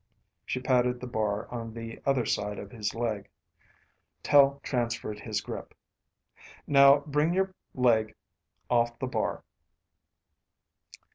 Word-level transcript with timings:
She 0.47 0.59
patted 0.59 0.99
the 0.99 1.05
bar 1.05 1.47
on 1.51 1.75
the 1.75 2.01
other 2.07 2.25
side 2.25 2.57
of 2.57 2.71
his 2.71 2.95
leg. 2.95 3.29
Tel 4.23 4.59
transferred 4.63 5.19
his 5.19 5.41
grip. 5.41 5.75
"Now 6.65 7.01
bring 7.05 7.35
your 7.35 7.53
leg 7.75 8.15
off 8.67 8.97
the 8.97 9.05
bar." 9.05 9.43